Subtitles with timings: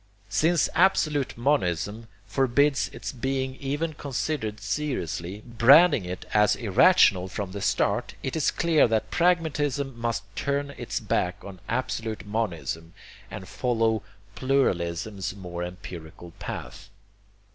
[0.29, 7.61] Since absolute monism forbids its being even considered seriously, branding it as irrational from the
[7.61, 12.95] start, it is clear that pragmatism must turn its back on absolute monism,
[13.29, 14.01] and follow
[14.33, 16.89] pluralism's more empirical path.